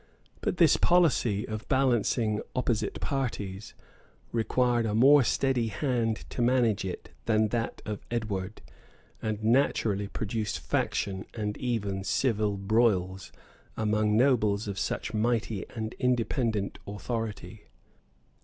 But 0.41 0.57
this 0.57 0.77
policy, 0.77 1.47
of 1.47 1.69
balancing 1.69 2.41
opposite 2.55 2.99
parties, 3.01 3.75
required 4.31 4.87
a 4.87 4.95
more 4.95 5.23
steady 5.23 5.67
hand 5.67 6.25
to 6.31 6.41
manage 6.41 6.83
it 6.83 7.11
than 7.25 7.49
that 7.49 7.83
of 7.85 8.03
Edward, 8.09 8.63
and 9.21 9.43
naturally 9.43 10.07
produced 10.07 10.57
faction 10.57 11.27
and 11.35 11.55
even 11.59 12.03
civil 12.03 12.57
broils, 12.57 13.31
among 13.77 14.17
nobles 14.17 14.67
of 14.67 14.79
such 14.79 15.13
mighty 15.13 15.67
and 15.75 15.93
independent 15.99 16.79
authority. 16.87 17.67